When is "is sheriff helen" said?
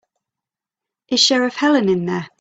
1.09-1.87